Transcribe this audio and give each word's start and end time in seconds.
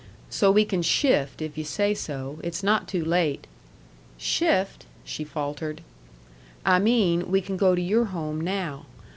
So 0.31 0.49
we 0.49 0.65
can 0.65 0.81
shift, 0.81 1.43
if 1.43 1.55
yu' 1.59 1.63
say 1.63 1.93
so. 1.93 2.39
It's 2.43 2.63
not 2.63 2.87
too 2.87 3.05
late." 3.05 3.45
"Shift?" 4.17 4.87
she 5.03 5.23
faltered. 5.23 5.81
"I 6.65 6.79
mean, 6.79 7.29
we 7.29 7.39
can 7.39 7.55
go 7.55 7.75
to 7.75 7.81
your 7.83 8.05
home 8.05 8.41
now. 8.43 8.87